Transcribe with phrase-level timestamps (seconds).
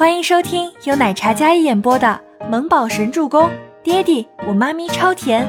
[0.00, 3.42] 欢迎收听由奶茶嘉一演播的《萌宝神助攻》，
[3.82, 5.46] 爹地我妈咪超甜，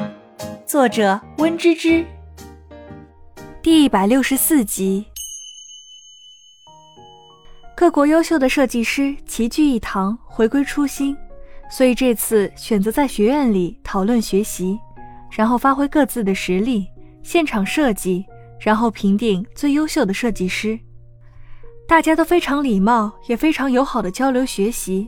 [0.66, 2.04] 作者温芝芝。
[3.62, 5.06] 第一百六十四集。
[7.74, 11.16] 各国优秀的设计师齐聚一堂，回归初心，
[11.70, 14.78] 所以这次选择在学院里讨论学习，
[15.30, 16.86] 然后发挥各自的实力，
[17.22, 18.26] 现场设计，
[18.60, 20.78] 然后评定最优秀的设计师。
[21.92, 25.06] 大家都非常礼貌，也非常友好的交流学习。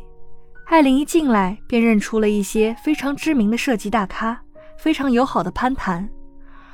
[0.66, 4.38] 艾琳一进来便认出了一些非常知名的设计大咖，
[4.76, 6.06] 非常友好的攀谈。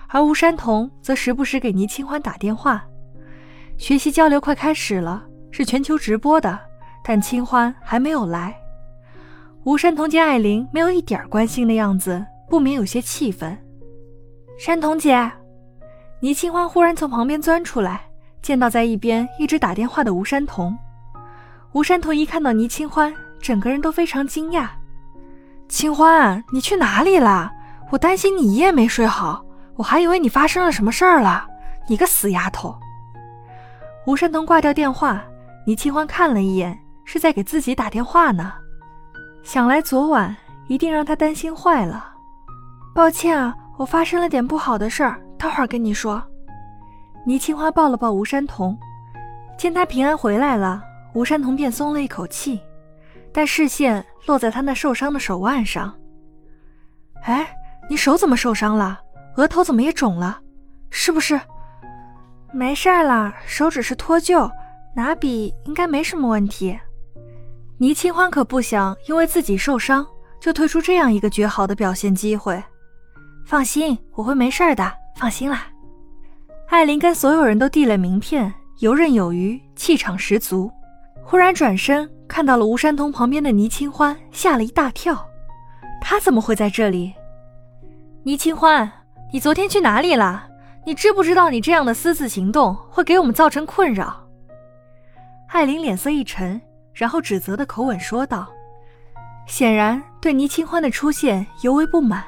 [0.09, 2.85] 而吴山童则时不时给倪清欢打电话。
[3.79, 6.59] 学习交流快开始了，是全球直播的，
[7.05, 8.53] 但清欢还没有来。
[9.63, 13.57] 吴山童见艾琳没有一点关心的样子，不免有些气愤。
[14.59, 15.31] 山童姐，
[16.19, 18.10] 倪清欢忽然从旁边钻出来。
[18.43, 20.77] 见到在一边一直打电话的吴山童，
[21.73, 24.69] 吴山童一看到倪清欢，整个人都非常惊讶。
[25.69, 27.53] 清欢，你去哪里了？
[27.91, 29.45] 我担心你一夜没睡好，
[29.77, 31.47] 我还以为你发生了什么事儿了。
[31.89, 32.75] 你个死丫头！
[34.07, 35.23] 吴山童挂掉电话，
[35.67, 38.53] 倪清欢看了一眼，是在给自己打电话呢。
[39.43, 40.37] 想来昨晚
[40.69, 42.15] 一定让他担心坏了。
[42.95, 46.23] 抱歉啊，我发生了点不好的事儿，待会儿跟你说。
[47.25, 48.79] 倪清欢抱了抱吴山童，
[49.59, 50.83] 见他平安回来了，
[51.13, 52.61] 吴山童便松了一口气，
[53.33, 55.95] 但视线落在他那受伤的手腕上。
[57.25, 57.55] 哎，
[57.89, 58.99] 你手怎么受伤了？
[59.37, 60.41] 额头怎么也肿了？
[60.91, 61.41] 是不是？
[62.53, 64.51] 没事了，手只是脱臼，
[64.97, 66.79] 拿笔应该没什么问题。
[67.79, 70.07] 倪清欢可不想因为自己受伤
[70.41, 72.63] 就退出这样一个绝好的表现机会。
[73.47, 75.67] 放心，我会没事儿的，放心啦。
[76.71, 80.71] 艾琳跟所有人都递了名片，游刃有余，气场十足。
[81.21, 85.27] 忽然转身看到了吴山童旁边的倪清欢，吓了一大跳。
[86.01, 87.13] 他怎么会在这里？
[88.23, 88.91] 倪清欢，
[89.33, 90.47] 你昨天去哪里了？
[90.87, 94.25] 你知不知道你这样的私自行动会给我们造成困扰？
[95.49, 96.61] 艾琳脸色一沉，
[96.95, 98.49] 然后指责的口吻说道，
[99.45, 102.23] 显然对倪清欢的出现尤为不满。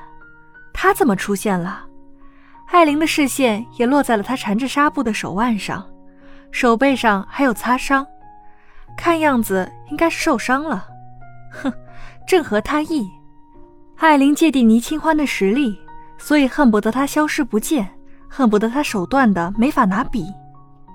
[0.74, 1.86] 他怎么出现了？
[2.72, 5.86] 艾琳的视线也落在了他缠着纱布的手腕上，
[6.50, 8.04] 手背上还有擦伤，
[8.96, 10.86] 看样子应该是受伤了。
[11.50, 11.70] 哼，
[12.26, 13.06] 正合他意。
[13.98, 15.78] 艾琳芥蒂倪清欢的实力，
[16.16, 17.86] 所以恨不得他消失不见，
[18.26, 20.32] 恨不得他手断的没法拿笔。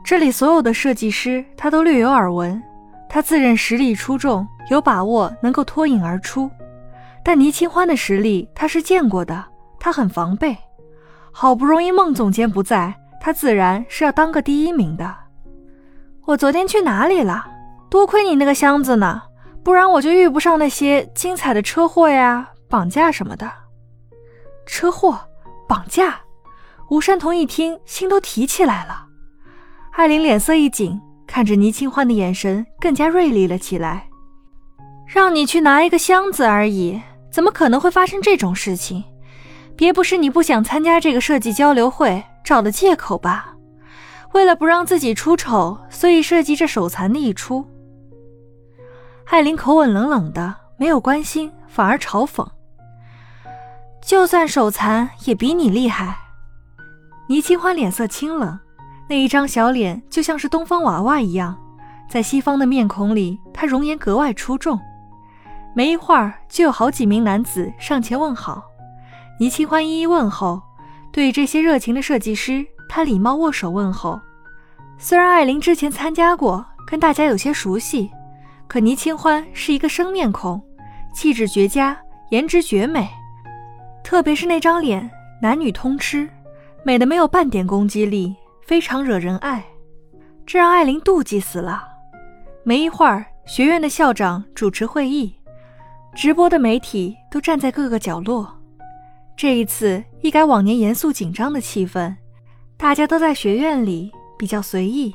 [0.03, 2.61] 这里所有的设计师，他都略有耳闻。
[3.07, 6.49] 他自认实力出众，有把握能够脱颖而出。
[7.23, 9.45] 但倪清欢的实力他是见过的，
[9.79, 10.57] 他很防备。
[11.39, 15.15] 好不容易孟总监不在，他自然是要当个第一名的。
[16.25, 17.45] 我昨天去哪里了？
[17.91, 19.21] 多亏你那个箱子呢，
[19.63, 23.47] 不然我就遇不上那些精彩的车祸呀、绑架什么的。
[24.65, 25.19] 车祸、
[25.69, 26.21] 绑架，
[26.89, 29.05] 吴山童一听，心都提起来了。
[29.91, 34.07] 艾琳脸色一紧，看着倪清欢的眼神更加锐利了起来。
[35.05, 36.99] 让你去拿一个箱子而已，
[37.31, 39.03] 怎么可能会发生这种事情？
[39.77, 43.53] 别不是你不想参加这个设计交流会找的借口吧？
[44.33, 47.65] 为了不让自己出丑，所以设计这手残的一出。
[49.27, 52.45] 艾琳口吻冷冷的，没有关心，反而嘲讽
[54.01, 56.17] ：“就算手残，也比你厉害。”
[57.29, 58.59] 倪清欢脸色清冷，
[59.07, 61.55] 那一张小脸就像是东方娃娃一样，
[62.09, 64.79] 在西方的面孔里，她容颜格外出众。
[65.75, 68.66] 没一会儿，就有好几名男子上前问好。
[69.39, 70.61] 倪清欢一一问候，
[71.11, 74.19] 对这些热情的设计师，他礼貌握手问候。
[74.97, 78.09] 虽然艾琳之前参加过，跟大家有些熟悉，
[78.67, 80.59] 可倪清欢是一个生面孔，
[81.13, 81.95] 气质绝佳，
[82.31, 83.07] 颜值绝美，
[84.03, 85.07] 特别是那张脸，
[85.39, 86.27] 男女通吃，
[86.83, 89.63] 美的没有半点攻击力，非常惹人爱，
[90.47, 91.83] 这让艾琳妒忌死了。
[92.63, 95.35] 没一会儿，学院的校长主持会议，
[96.16, 98.56] 直播的媒体都站在各个角落。
[99.37, 102.16] 这一次一改往年严肃紧张的气氛，
[102.75, 105.13] 大家都在学院里比较随意。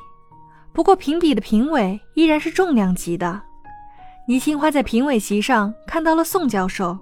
[0.72, 3.42] 不过评比的评委依然是重量级的。
[4.28, 6.96] 倪清欢在评委席上看到了宋教授，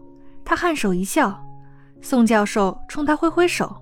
[0.47, 1.39] 他颔首一笑，
[2.01, 3.77] 宋教授冲他挥挥手。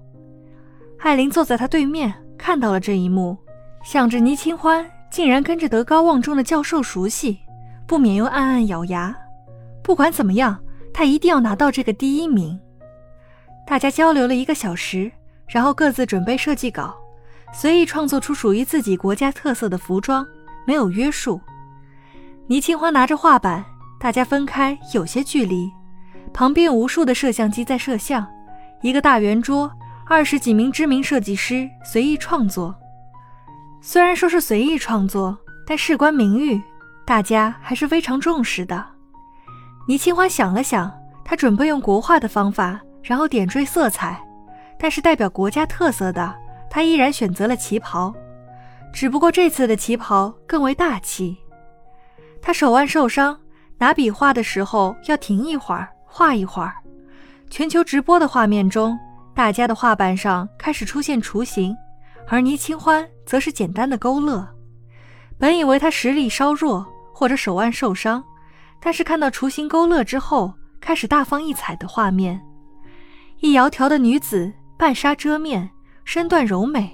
[0.99, 3.39] 艾琳坐在他对面，看到了这一幕，
[3.85, 7.39] 想着倪清欢竟然跟着德高望重的教授熟悉，
[7.87, 9.17] 不免又暗暗咬牙。
[9.81, 10.59] 不管怎么样，
[10.93, 12.59] 他一定要拿到这个第一名。
[13.69, 15.13] 大家交流了一个小时，
[15.47, 16.97] 然后各自准备设计稿，
[17.53, 20.27] 随意创作出属于自己国家特色的服装，
[20.67, 21.39] 没有约束。
[22.47, 23.63] 倪清欢拿着画板，
[24.01, 25.71] 大家分开有些距离，
[26.33, 28.27] 旁边无数的摄像机在摄像，
[28.81, 29.71] 一个大圆桌，
[30.07, 32.75] 二十几名知名设计师随意创作。
[33.83, 35.37] 虽然说是随意创作，
[35.67, 36.59] 但事关名誉，
[37.05, 38.83] 大家还是非常重视的。
[39.87, 40.91] 倪清欢想了想，
[41.23, 44.23] 他准备用国画的方法，然后点缀色彩，
[44.79, 46.35] 但是代表国家特色的，
[46.69, 48.15] 他依然选择了旗袍，
[48.93, 51.35] 只不过这次的旗袍更为大气。
[52.43, 53.41] 他手腕受伤，
[53.79, 56.75] 拿笔画的时候要停一会儿，画一会儿。
[57.49, 58.99] 全球直播的画面中，
[59.35, 61.75] 大家的画板上开始出现雏形，
[62.27, 64.47] 而倪清欢则是简单的勾勒。
[65.39, 68.23] 本以为他实力稍弱或者手腕受伤，
[68.83, 72.39] 但是看到雏形勾勒之后，开始大放异彩的画面。
[73.41, 75.71] 一窈窕的女子，半纱遮面，
[76.05, 76.91] 身段柔美，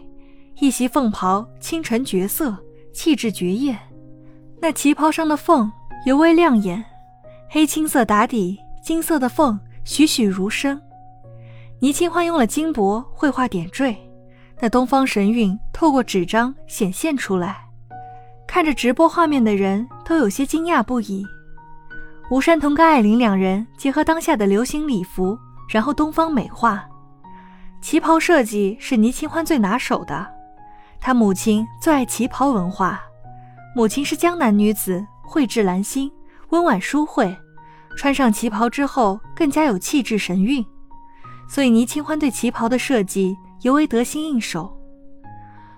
[0.60, 2.54] 一袭凤袍，清纯绝色，
[2.92, 3.78] 气质绝艳。
[4.60, 5.72] 那旗袍上的凤
[6.04, 6.84] 尤为亮眼，
[7.48, 10.78] 黑青色打底，金色的凤栩栩如生。
[11.80, 13.96] 倪清欢用了金箔绘画点缀，
[14.60, 17.56] 那东方神韵透过纸张显现出来。
[18.46, 21.24] 看着直播画面的人都有些惊讶不已。
[22.30, 25.38] 吴山童跟艾琳两人结合当下的流行礼服，
[25.68, 26.88] 然后东方美化。
[27.80, 30.26] 旗袍设计是倪清欢最拿手的，
[31.00, 33.02] 她母亲最爱旗袍文化。
[33.76, 36.10] 母亲是江南女子，蕙质兰心，
[36.50, 37.36] 温婉淑慧，
[37.96, 40.64] 穿上旗袍之后更加有气质神韵，
[41.48, 44.74] 所以倪清欢对旗袍的设计尤为得心应手。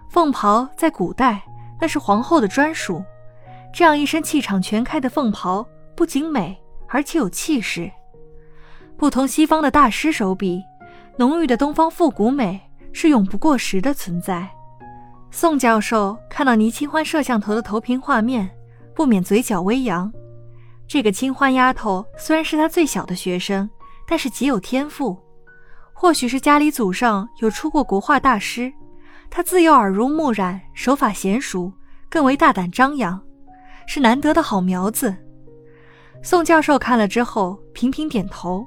[0.09, 1.43] 凤袍在古代
[1.81, 3.03] 那是皇后的专属，
[3.73, 5.67] 这样一身气场全开的凤袍
[5.97, 6.57] 不仅美，
[6.89, 7.91] 而且有气势。
[8.97, 10.63] 不同西方的大师手笔，
[11.17, 12.61] 浓郁的东方复古美
[12.93, 14.49] 是永不过时的存在。
[15.31, 18.51] 宋教授看到倪清欢摄像头的投屏画面，
[18.95, 20.11] 不免嘴角微扬。
[20.89, 23.69] 这个清欢丫头虽然是他最小的学生，
[24.07, 25.17] 但是极有天赋。
[25.93, 28.73] 或许是家里祖上有出过国画大师，
[29.29, 31.73] 她自幼耳濡目染，手法娴熟，
[32.09, 33.21] 更为大胆张扬，
[33.87, 35.15] 是难得的好苗子。
[36.23, 38.67] 宋教授看了之后频频点头。